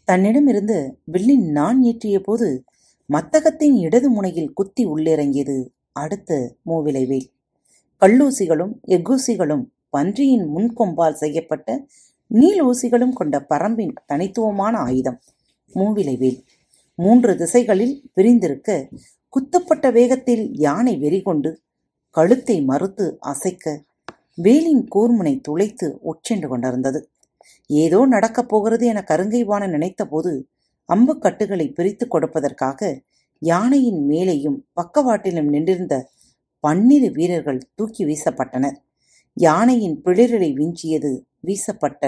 தன்னிடமிருந்து 0.04 0.98
வில்லின் 1.04 1.50
நான் 1.50 1.82
ஏற்றிய 1.82 2.18
போது 2.18 2.64
மத்தகத்தின் 3.08 3.76
இடது 3.78 4.10
முனையில் 4.10 4.52
குத்தி 4.52 4.86
உள்ளிறங்கியது 4.86 5.56
அடுத்த 5.92 6.56
மூவிலை 6.66 7.06
வேல் 7.06 7.30
கல்லூசிகளும் 8.02 8.72
எக்கூசிகளும் 8.86 9.64
பன்றியின் 9.90 10.46
முன்கொம்பால் 10.56 11.12
செய்யப்பட்ட 11.12 11.86
நீல் 12.26 12.62
ஊசிகளும் 12.64 13.12
கொண்ட 13.12 13.46
பரம்பின் 13.50 13.94
தனித்துவமான 14.06 14.78
ஆயுதம் 14.78 15.20
மூவிலை 15.74 16.18
வேல் 16.18 16.44
மூன்று 16.94 17.36
திசைகளில் 17.36 18.10
பிரிந்திருக்க 18.14 18.88
குத்தப்பட்ட 19.32 19.86
வேகத்தில் 19.92 20.44
யானை 20.56 20.94
வெறிகொண்டு 20.96 21.50
கழுத்தை 22.16 22.56
மறுத்து 22.64 23.04
அசைக்க 23.20 23.74
வேலின் 24.34 24.84
கூர்முனை 24.94 25.32
துளைத்து 25.40 25.86
உட்சென்று 26.10 26.48
கொண்டிருந்தது. 26.48 27.00
ஏதோ 27.70 28.00
நடக்கப் 28.06 28.48
போகிறது 28.48 28.84
என 28.86 29.00
கருங்கைவான 29.08 29.68
நினைத்தபோது 29.68 30.32
அம்புக்கட்டுகளை 30.88 31.66
பிரித்து 31.72 32.06
கொடுப்பதற்காக 32.06 32.90
யானையின் 33.42 34.02
மேலேயும் 34.08 34.58
பக்கவாட்டிலும் 34.80 35.50
நின்றிருந்த 35.54 35.94
பன்னிரு 36.64 37.08
வீரர்கள் 37.10 37.60
தூக்கி 37.74 38.02
வீசப்பட்டனர். 38.04 38.76
யானையின் 39.36 39.96
பிளிரலை 40.04 40.50
விஞ்சியது 40.54 41.12
வீசப்பட்ட 41.40 42.02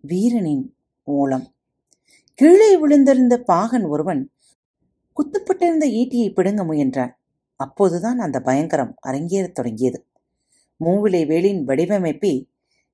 வீரனின் 0.00 0.64
மூலம். 1.06 1.46
கீழே 2.38 2.70
விழுந்திருந்த 2.76 3.34
பாகன் 3.52 3.86
ஒருவன் 3.86 4.22
குத்துப்பட்டிருந்த 5.18 5.86
ஈட்டியை 5.86 6.32
பிடுங்க 6.32 6.64
முயன்றான் 6.64 7.12
அப்போதுதான் 7.56 8.18
அந்த 8.18 8.40
பயங்கரம் 8.40 8.96
அரங்கேறத் 9.06 9.52
தொடங்கியது. 9.52 10.06
மூவிலை 10.84 11.26
வேலின் 11.26 11.66
வடிவமைப்பே 11.66 12.48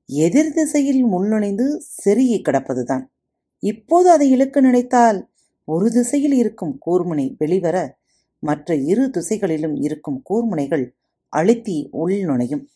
எதிர் 0.06 0.52
திசையில் 0.52 1.06
முள்நுழைந்து 1.06 1.66
செருகி 2.04 2.38
கிடப்பதுதான். 2.40 3.04
இப்போது 3.58 4.10
அதை 4.10 4.30
இழுக்க 4.30 4.60
நினைத்தால் 4.60 5.30
ஒரு 5.64 5.90
திசையில் 5.90 6.32
இருக்கும் 6.32 6.78
கூர்முனை 6.86 7.34
வெளிவர 7.38 7.98
மற்ற 8.38 8.74
இரு 8.74 9.10
திசைகளிலும் 9.10 9.74
இருக்கும் 9.74 10.22
கூர்முனைகள் 10.30 10.90
அழுத்தி 11.28 11.88
உள் 11.90 12.18
நுழையும். 12.20 12.68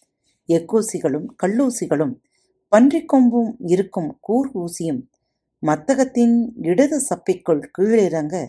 எக்கூசிகளும் 0.48 1.26
கல்லூசிகளும் 1.42 2.14
பன்றிக்கொம்பும் 2.76 3.52
இருக்கும் 3.58 4.18
கூர் 4.20 4.50
ஊசியும் 4.54 5.02
மத்தகத்தின் 5.66 6.48
இடது 6.62 7.00
சப்பைக்குள் 7.00 7.70
கீழிறங்க 7.78 8.48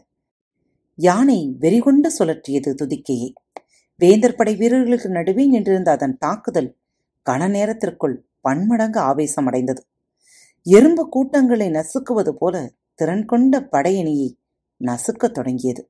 யானை 1.01 1.55
வெறிகொண்டு 1.59 2.11
சுழற்றியது 2.19 2.73
துதிக்கையை. 2.73 3.33
வேந்தர் 3.95 4.35
படை 4.35 4.55
வீரர்களுக்கு 4.55 5.09
நடுவே 5.09 5.45
நின்றிருந்த 5.45 5.91
அதன் 5.91 6.17
தாக்குதல் 6.17 6.77
கன 7.29 7.49
நேரத்திற்குள் 7.49 8.27
பன்மடங்கு 8.41 8.99
ஆவேசமடைந்தது 8.99 9.77
எறும்பு 10.63 11.09
கூட்டங்களை 11.09 11.69
நசுக்குவது 11.69 12.29
போல 12.29 12.73
திறன் 12.95 13.25
கொண்ட 13.25 13.67
படையணியை 13.71 14.33
நசுக்கத் 14.83 15.33
தொடங்கியது. 15.33 15.89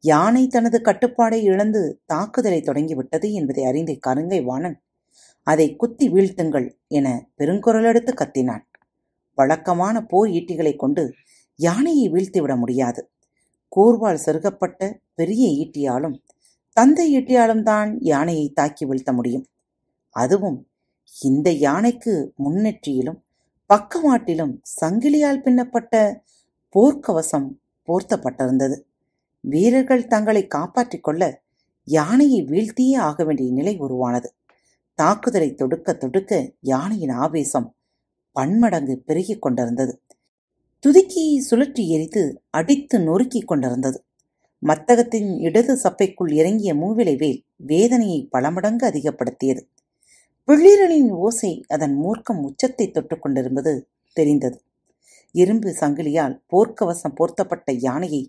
யானை 0.00 0.46
தனது 0.46 0.80
கட்டுப்பாடை 0.84 1.42
இழந்து 1.42 2.02
தாக்குதலை 2.06 2.60
தொடங்கிவிட்டது 2.60 3.32
என்பதை 3.32 3.64
அறிந்த 3.64 3.98
கருங்கை 4.06 4.44
வாணன் 4.44 4.82
அதை 5.42 5.76
குத்தி 5.76 6.12
வீழ்த்துங்கள் 6.12 6.70
என 6.88 7.30
பெருங்குரலெடுத்து 7.38 8.12
கத்தினான். 8.12 8.64
வழக்கமான 9.34 10.06
போர் 10.06 10.28
ஈட்டிகளைக் 10.28 10.78
கொண்டு 10.78 11.12
யானையை 11.54 12.10
வீழ்த்திவிட 12.10 12.56
முடியாது. 12.56 13.10
கூர்வால் 13.72 14.24
செருகப்பட்ட 14.26 14.80
பெரிய 15.14 15.44
ஈட்டியாலும் 15.62 16.16
தந்தை 16.72 17.04
ஈட்டியாலும் 17.18 17.62
தான் 17.62 17.90
யானையை 18.00 18.52
தாக்கி 18.52 18.84
வீழ்த்த 18.84 19.12
முடியும். 19.12 19.44
அதுவும் 20.16 20.58
இந்த 21.22 21.48
யானைக்கு 21.52 22.32
முன்னெற்றியிலும் 22.44 23.20
பக்கவாட்டிலும் 23.70 24.54
சங்கிலியால் 24.80 25.42
பின்னப்பட்ட 25.42 25.94
போர்க்கவசம் 26.74 27.48
போர்த்தப்பட்டிருந்தது. 27.88 28.76
வீரர்கள் 29.40 30.06
தங்களை 30.06 30.46
காப்பாற்றிக் 30.46 31.02
கொள்ள 31.02 31.22
யானையை 31.88 32.40
வீழ்த்தியே 32.44 32.96
ஆக 32.98 33.24
வேண்டிய 33.24 33.52
நிலை 33.52 33.74
உருவானது. 33.78 34.28
தாக்குதலை 34.98 35.54
தொடுக்க 35.54 35.92
தொடுக்க 35.92 36.32
யானையின் 36.60 37.14
ஆவேசம் 37.24 37.68
பன்மடங்கு 38.36 38.94
பெருகிக் 38.98 39.42
கொண்டிருந்தது. 39.42 39.92
துதுக்கியை 40.84 41.36
சுழற்றி 41.48 41.84
எரித்து 41.88 42.22
அடித்து 42.50 42.96
நொறுக்கிக் 42.98 43.46
கொண்டிருந்தது. 43.46 43.98
மத்தகத்தின் 44.62 45.30
இடது 45.38 45.74
சப்பைக்குள் 45.76 46.30
இறங்கிய 46.32 46.70
மூவிலை 46.74 47.14
வேல் 47.16 47.40
வேதனையை 47.62 48.20
பல 48.30 48.50
மடங்கு 48.50 48.84
அதிகப்படுத்தியது. 48.86 49.62
பிள்ளிரலின் 50.48 51.10
ஓசை 51.18 51.52
அதன் 51.68 51.94
மூர்க்கம் 52.02 52.40
உச்சத்தை 52.40 52.86
தொட்டுக்கொண்டிருந்தது 52.88 53.72
தெரிந்தது. 54.16 54.58
இரும்பு 55.34 55.70
சங்கிலியால் 55.80 56.36
போர்க்கவசம் 56.52 57.16
போர்த்தப்பட்ட 57.18 57.72
யானையை 57.86 58.22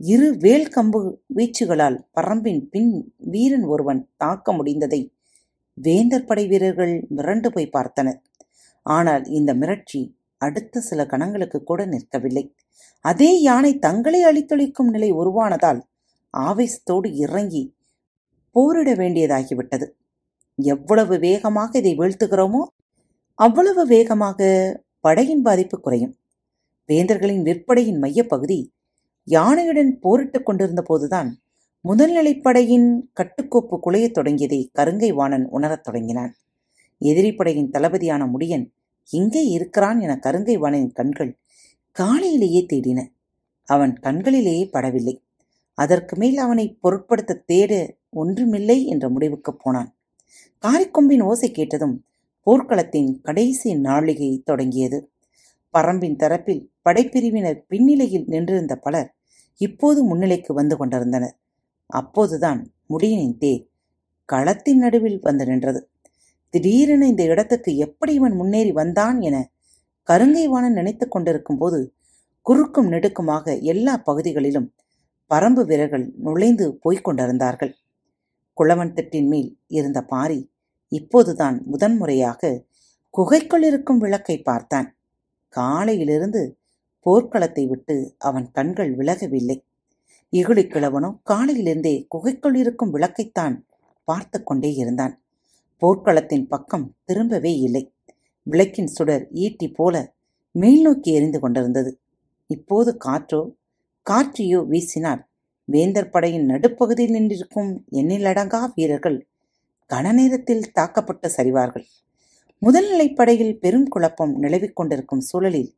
இரு 0.00 0.28
வேல் 0.36 0.68
கம்பு 0.68 1.00
வீச்சுகளால் 1.34 1.98
பரம்பின் 2.14 2.62
பின் 2.68 2.92
வீரன் 3.32 3.64
ஒருவன் 3.64 4.02
தாக்க 4.16 4.52
முடிந்ததை 4.52 5.00
வேந்தர் 5.78 6.28
படை 6.28 6.44
வீரர்கள் 6.46 6.94
மிரண்டு 7.16 7.48
போய் 7.48 7.74
பார்த்தனர். 7.76 8.20
ஆனால் 8.86 9.24
இந்த 9.38 9.50
மிரட்சி 9.54 10.00
அடுத்த 10.38 10.80
சில 10.80 11.06
கணங்களுக்கு 11.06 11.62
கூட 11.62 11.86
நிற்கவில்லை. 11.86 12.50
அதே 13.00 13.40
யானை 13.40 13.78
தங்களை 13.78 14.24
அழித்தொழிக்கும் 14.24 14.90
நிலை 14.90 15.12
உருவானதால் 15.12 15.80
ஆவேசத்தோடு 16.38 17.14
இறங்கி 17.14 17.74
போரிட 18.50 18.94
வேண்டியதாகிவிட்டது. 18.94 19.90
எவ்வளவு 20.54 21.18
வேகமாக 21.18 21.78
இதை 21.78 21.98
வீழ்த்துகிறோமோ 21.98 22.62
அவ்வளவு 23.34 23.86
வேகமாக 23.86 24.40
படையின் 25.00 25.42
பாதிப்பு 25.42 25.80
குறையும். 25.80 26.16
வேந்தர்களின் 26.88 27.42
விற்படையின் 27.42 27.98
மையப்பகுதி 27.98 28.74
யானையுடன் 29.26 29.90
போரிட்டுக் 30.00 30.46
கொண்டிருந்த 30.46 30.82
போதுதான் 30.82 31.40
முதல்நிலைப்படையின் 31.88 33.00
கட்டுக்கோப்பு 33.20 33.78
குலையத் 33.82 34.18
தொடங்கியதை 34.18 34.68
கருங்கை 34.78 35.12
வாணன் 35.12 35.46
உணரத் 35.46 35.84
தொடங்கினான். 35.84 36.34
எதிரிப்படையின் 37.00 37.70
தளபதியான 37.70 38.26
முடியன் 38.26 38.74
எங்கே 39.10 39.46
இருக்கிறான் 39.46 40.00
என 40.00 40.18
கருங்கை 40.22 40.58
வாணனின் 40.58 40.92
கண்கள் 40.92 41.38
காலையிலேயே 41.92 42.66
தேடின. 42.72 43.06
அவன் 43.64 43.98
கண்களிலேயே 44.02 44.70
படவில்லை. 44.72 45.22
அதற்கு 45.74 46.16
மேல் 46.16 46.38
அவனை 46.38 46.78
பொருட்படுத்த 46.80 47.42
தேட 47.46 47.96
ஒன்றுமில்லை 48.10 48.86
என்ற 48.86 49.08
முடிவுக்கு 49.08 49.56
போனான். 49.56 49.96
காரிக்கொம்பின் 50.62 51.22
ஓசை 51.22 51.50
கேட்டதும் 51.50 52.04
போர்க்களத்தின் 52.46 53.20
கடைசி 53.22 53.74
நாளிகை 53.74 54.42
தொடங்கியது. 54.42 55.10
பரம்பின் 55.74 56.16
தரப்பில் 56.16 56.68
படைப்பிரிவினர் 56.82 57.64
பின்னிலையில் 57.70 58.24
நின்றிருந்த 58.26 58.76
பலர் 58.76 59.14
இப்போது 59.56 60.00
முன்னிலைக்கு 60.04 60.52
வந்து 60.52 60.76
கொண்டிருந்தனர். 60.76 61.36
அப்போதுதான் 61.86 62.72
முடியனின் 62.90 63.36
தேர் 63.38 63.66
களத்தின் 64.32 64.78
நடுவில் 64.78 65.18
வந்து 65.22 65.46
நின்றது. 65.46 65.88
திடீரென 66.56 67.06
இந்த 67.06 67.24
இடத்துக்கு 67.24 67.76
எப்படி 67.76 68.14
இவன் 68.14 68.32
முன்னேறி 68.32 68.72
வந்தான் 68.72 69.20
என 69.20 69.36
கருங்கைவாணன் 70.08 70.72
நினைத்து 70.72 71.08
கொண்டிருக்கும் 71.08 71.58
போது 71.58 71.94
குறுக்கும் 72.46 72.92
நெடுக்குமாக 72.92 73.62
எல்லா 73.62 73.96
பகுதிகளிலும் 73.96 74.72
பரம்பு 75.30 75.62
வீரர்கள் 75.64 76.12
நுழைந்து 76.16 76.66
போய்க் 76.76 77.04
கொண்டிருந்தார்கள். 77.04 77.72
குளவன் 78.56 78.92
திட்டின் 78.92 79.26
மேல் 79.26 79.58
இருந்த 79.66 80.04
பாரி 80.04 80.50
இப்போதுதான் 80.92 81.62
முதன்முறையாக 81.64 82.64
குகைக்குள் 83.10 83.62
இருக்கும் 83.62 83.98
விளக்கை 83.98 84.38
பார்த்தான். 84.42 84.88
காலையிலிருந்து 85.48 86.58
போர்க்களத்தை 87.06 87.66
விட்டு 87.66 88.14
அவன் 88.18 88.50
கண்கள் 88.50 88.96
விலகவில்லை. 88.96 89.58
இகுழிக் 90.32 90.72
கிழவனோ 90.72 91.12
காலையிலிருந்தே 91.30 92.06
குகைக்குள் 92.08 92.54
இருக்கும் 92.54 92.94
விளக்கைத்தான் 92.94 93.58
பார்த்து 94.04 94.42
கொண்டே 94.42 94.72
இருந்தான். 94.74 95.25
போர்க்களத்தின் 95.82 96.46
பக்கம் 96.48 96.86
திரும்பவே 97.08 97.52
இல்லை. 97.58 97.82
விளக்கின் 98.46 98.86
சுடர் 98.86 99.24
ஈட்டி 99.30 99.68
போல 99.68 99.94
மேல் 100.54 100.82
நோக்கி 100.82 101.12
எரிந்து 101.12 101.38
கொண்டிருந்தது. 101.40 101.90
இப்போது 102.50 102.96
காற்றோ 103.04 103.40
காற்றியோ 104.06 104.60
வீசினால் 104.72 105.22
வேந்தர் 105.68 106.10
படையின் 106.10 106.46
நடுப்பகுதியில் 106.46 107.14
நின்றிருக்கும் 107.14 107.70
எண்ணிலடங்கா 107.90 108.60
வீரர்கள் 108.74 109.18
கனநேரத்தில் 109.90 110.70
தாக்கப்பட்டு 110.72 111.28
சரிவார்கள். 111.36 111.86
முதல் 112.62 112.88
நிலைப்படையில் 112.92 113.58
பெரும் 113.58 113.88
குழப்பம் 113.88 114.34
நிலவிக் 114.38 114.76
கொண்டிருக்கும் 114.76 115.20
சூழலில் 115.20 115.70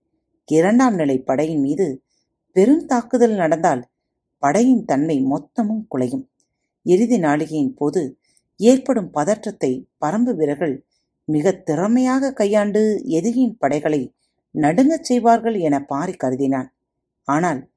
இரண்டாம் 0.49 0.95
நிலை 0.95 1.17
படையின் 1.21 1.61
மீது 1.61 1.87
பெரும் 2.53 2.85
தாக்குதல் 2.87 3.35
நடந்தால் 3.35 3.83
படையின் 4.43 4.85
தன்மை 4.85 5.17
மொத்தமும் 5.25 5.85
குலையும். 5.89 6.25
இறுதி 6.87 7.19
நாளிகையின் 7.19 7.75
போது 7.77 8.03
ஏற்படும் 8.59 9.11
பதற்றத்தை 9.11 9.89
பரம்பு 10.07 10.35
வீரர்கள் 10.35 10.87
மிக 11.25 11.53
திறமையாக 11.53 12.33
கையாண்டு 12.33 13.03
எதிரியின் 13.05 13.59
படைகளை 13.59 14.15
நடுங்கச் 14.51 15.05
செய்வார்கள் 15.05 15.59
என 15.59 15.85
பாரி 15.85 16.13
கருதினான். 16.13 16.69
ஆனால் 17.23 17.71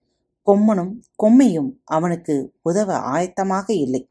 கொம்மனும் 0.48 0.94
கொம்மையும் 1.24 1.82
அவனுக்கு 1.84 2.54
உதவ 2.62 2.98
ஆயத்தமாக 2.98 3.72
இல்லை. 3.74 4.10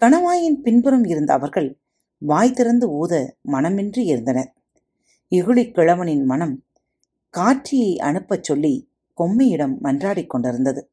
கணவாயின் 0.00 0.62
பின்புறம் 0.62 1.04
இருந்த 1.04 1.32
அவர்கள் 1.32 1.80
வாய் 2.18 2.52
திறந்து 2.52 2.90
ஊத 2.90 3.36
மனமின்றி 3.52 3.98
இருந்தனர். 3.98 4.54
இகுழிக் 5.30 5.74
கிழவனின் 5.74 6.24
மனம் 6.24 6.64
காற்றியை 7.30 7.98
அனுப்பச் 7.98 8.44
சொல்லி 8.44 8.90
கொம்மையிடம் 9.18 9.74
மன்றாடிக் 9.82 10.26
கொண்டிருந்தது. 10.26 10.90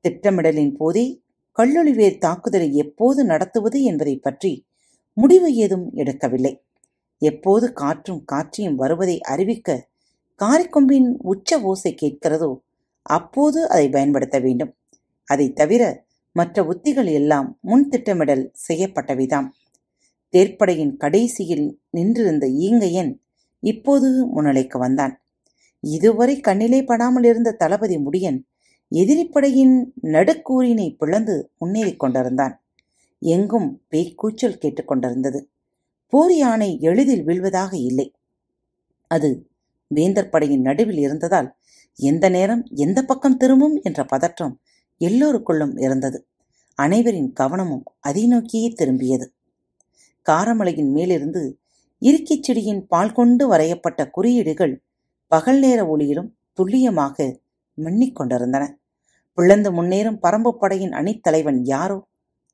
திட்டமிடலின் 0.00 0.76
போதே 0.76 1.23
கல்லொளிவேர் 1.58 2.18
தாக்குதலை 2.18 2.68
எப்போது 2.74 3.24
நடத்துவது 3.24 3.78
என்பதை 3.82 4.14
பற்றி 4.18 4.52
முடிவு 5.16 5.48
ஏதும் 5.54 5.86
எடுக்கவில்லை. 5.94 6.52
எப்போது 7.22 7.66
காற்றும் 7.72 8.22
காற்றியும் 8.32 8.74
வருவதை 8.74 9.16
அறிவிக்க 9.22 9.76
காரிக்கொம்பின் 10.40 11.08
உச்ச 11.22 11.60
ஓசை 11.62 11.92
கேட்கிறதோ 12.02 12.50
அப்போது 13.02 13.58
அதை 13.68 13.86
பயன்படுத்த 13.88 14.36
வேண்டும். 14.38 14.72
அதை 15.28 15.46
தவிர 15.52 15.82
மற்ற 16.36 16.64
உத்திகள் 16.64 17.10
எல்லாம் 17.10 17.48
முன் 17.60 17.84
திட்டமிடல் 17.88 18.44
செய்யப்பட்டவைதாம். 18.68 19.48
தேர்ப்படையின் 20.34 20.94
கடைசியில் 20.96 21.66
நின்றிருந்த 21.90 22.46
ஈங்கையன் 22.66 23.12
இப்போது 23.62 24.08
முன்னிலைக்கு 24.26 24.78
வந்தான். 24.78 25.14
இதுவரை 25.84 26.34
கண்ணிலே 26.40 26.80
படாமல் 26.84 27.24
இருந்த 27.24 27.50
தளபதி 27.52 27.96
முடியன் 27.98 28.40
எதிரிப்படையின் 28.90 29.76
நடுக்கூறினை 30.02 30.96
பிளந்து 30.96 31.50
முன்னேறிக் 31.58 31.98
கொண்டிருந்தான். 31.98 32.64
எங்கும் 33.18 33.82
பேய்க்கூச்சல் 33.90 34.60
கேட்டுக்கொண்டிருந்தது 34.60 35.40
போர் 36.08 36.34
யானை 36.34 36.78
எளிதில் 36.80 37.24
வீழ்வதாக 37.26 37.74
இல்லை. 37.74 38.14
அது 39.10 39.48
வேந்தர் 39.94 40.28
படையின் 40.28 40.60
நடுவில் 40.60 40.98
இருந்ததால் 40.98 41.48
எந்த 41.98 42.28
நேரம் 42.28 42.62
எந்த 42.74 43.02
பக்கம் 43.02 43.36
திரும்பும் 43.36 43.80
என்ற 43.82 44.04
பதற்றம் 44.04 44.60
எல்லோருக்குள்ளும் 45.00 45.80
இருந்தது. 45.82 46.28
அனைவரின் 46.78 47.32
கவனமும் 47.32 47.84
அதை 48.00 48.26
நோக்கியே 48.26 48.68
திரும்பியது. 48.68 49.26
காரமலையின் 50.26 50.90
மேலிருந்து 50.90 51.58
இருக்கிச் 51.98 52.42
செடியின் 52.42 52.86
பால் 52.86 53.12
கொண்டு 53.12 53.46
வரையப்பட்ட 53.46 54.10
குறியீடுகள் 54.10 54.74
பகல் 55.26 55.58
நேர 55.58 55.96
ஒளியிலும் 55.96 56.30
துல்லியமாக 56.52 57.42
மின்னிக் 57.78 58.16
கொண்டிருந்தன 58.16 58.64
பிளந்து 59.38 59.70
முன்னேறும் 59.72 60.18
பரம்பு 60.22 60.50
படையின் 60.52 60.92
அணித்தலைவன் 60.92 61.60
யாரோ? 61.64 61.98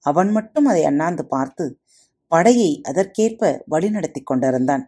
அவன் 0.07 0.31
மட்டும் 0.31 0.67
அதை 0.67 0.83
அண்ணாந்து 0.85 1.25
பார்த்து 1.27 1.65
படையை 2.33 2.71
அதற்கேற்ப 2.89 3.51
வழிநடத்திக் 3.71 4.29
கொண்டிருந்தான். 4.31 4.85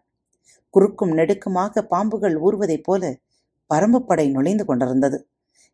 குறுக்கும் 0.74 1.12
நெடுக்குமாக 1.16 1.82
பாம்புகள் 1.90 2.36
ஊறுவதைப் 2.36 2.84
போல 2.84 3.02
பரம்புப்படை 3.70 4.26
நுழைந்து 4.30 4.64
கொண்டிருந்தது. 4.64 5.18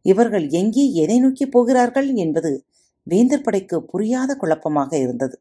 இவர்கள் 0.04 0.46
எங்கே 0.50 0.84
எதை 0.94 1.18
நோக்கி 1.20 1.46
போகிறார்கள் 1.46 2.08
என்பது 2.14 2.50
வேந்தர் 3.06 3.42
படைக்கு 3.42 3.76
புரியாத 3.84 4.30
குழப்பமாக 4.36 4.90
இருந்தது. 4.98 5.36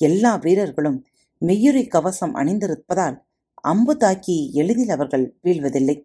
எல்லா 0.00 0.32
வீரர்களும் 0.36 0.98
மெய்யுரை 1.42 1.84
கவசம் 1.88 2.34
அணிந்திருப்பதால் 2.34 3.16
அம்பு 3.64 3.94
தாக்கி 3.96 4.36
எளிதில் 4.52 4.88
அவர்கள் 4.88 5.24
வீழ்வதில்லை. 5.44 5.96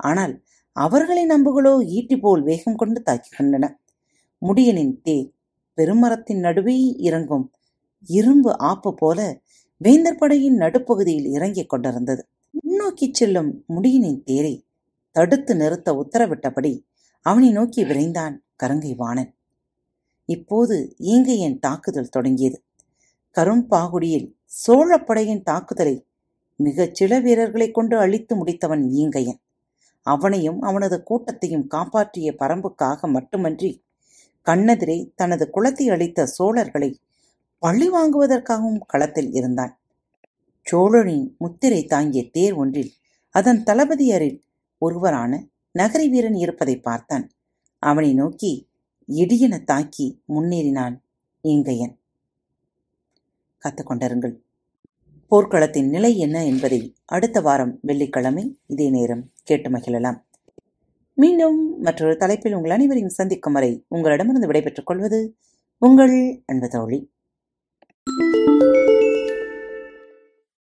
ஆனால் 0.00 0.34
அவர்களின் 0.76 1.30
அம்புகளோ 1.30 1.84
ஈட்டி 1.86 2.16
போல் 2.18 2.42
வேகம் 2.42 2.76
கொண்டு 2.76 3.02
தாக்குகின்றன. 3.02 3.64
முடியனின் 4.42 5.00
தேர் 5.02 5.28
பெருமரத்தின் 5.78 6.38
நடுவே 6.38 6.96
இறங்கும் 6.98 7.52
இரும்பு 8.08 8.58
ஆப்பு 8.58 8.94
போல 8.94 9.40
வேந்தர் 9.80 10.18
படையின் 10.18 10.56
நடுப்பகுதியில் 10.56 11.26
இறங்கிக் 11.26 11.68
கொண்டிருந்தது. 11.68 12.28
முன்னோக்கி 12.50 13.10
செல்லும் 13.12 13.64
முடியனின் 13.68 14.22
தேரை 14.22 14.66
தடுத்து 15.16 15.56
நிறுத்த 15.56 15.92
உத்தரவிட்டபடி 15.92 16.72
அவனை 17.26 17.50
நோக்கி 17.50 17.84
விரைந்தான் 17.84 18.34
கருங்கை 18.62 18.94
வாணன் 18.96 19.34
இப்போது 20.28 20.94
ஈங்கையன் 20.98 21.58
தாக்குதல் 21.58 22.08
தொடங்கியது. 22.08 22.64
கரும்பாகுடியில் 23.36 24.28
சோழப்படையின் 24.66 25.42
தாக்குதலை 25.42 26.06
மிகச் 26.56 26.94
சில 26.94 27.20
வீரர்களைக் 27.20 27.74
கொண்டு 27.74 27.98
அழித்து 27.98 28.44
முடித்தவன் 28.44 28.84
ஈங்கையன் 29.00 29.40
அவனையும் 30.06 30.60
அவனது 30.60 31.02
கூட்டத்தையும் 31.02 31.66
காப்பாற்றிய 31.66 32.28
பரம்புக்காக 32.38 33.08
மட்டுமன்றி 33.10 33.70
கண்ணதிரை 34.46 35.12
தனது 35.16 35.44
குலத்தை 35.54 35.86
அளித்த 35.90 36.28
சோழர்களை 36.38 36.90
பழி 37.58 37.86
வாங்குவதற்காகவும் 37.90 38.80
களத்தில் 38.86 39.30
இருந்தான். 39.32 39.72
சோழனின் 40.66 41.26
முத்திரை 41.38 41.80
தாங்கிய 41.84 42.22
தேர் 42.30 42.54
ஒன்றில் 42.54 42.92
அதன் 43.34 43.62
தளபதியரில் 43.62 44.38
ஒருவரான 44.78 45.32
நகரி 45.78 46.06
வீரன் 46.08 46.34
இருப்பதை 46.34 46.76
பார்த்தான். 46.80 47.30
அவனை 47.82 48.14
நோக்கி 48.14 48.52
இடியென 49.08 49.54
தாக்கி 49.64 50.06
முன்னேறினான் 50.28 50.96
இங்கையன் 51.44 51.94
கத்துக்கொண்டிருங்கள். 53.62 54.34
போர்க்களத்தின் 55.32 55.88
நிலை 55.88 56.18
என்ன 56.18 56.44
என்பதை 56.44 56.94
அடுத்த 57.04 57.40
வாரம் 57.40 57.78
வெள்ளிக்கிழமை 57.82 58.58
இதே 58.66 58.90
நேரம் 58.90 59.30
கேட்டு 59.44 59.70
மகிழலாம். 59.70 60.18
மீண்டும் 61.14 61.78
மற்றொரு 61.78 62.16
தலைப்பில் 62.16 62.54
உங்கள் 62.54 62.70
அனைவரையும் 62.70 63.10
சந்திக்கும் 63.10 63.52
வரை 63.52 63.84
உங்களிடமிருந்து 63.88 64.46
விடைபெற்றுக் 64.46 64.86
கொள்வது 64.86 65.36
உங்கள் 65.78 66.42
அன்பு 66.46 66.68
தோழி. 66.68 67.10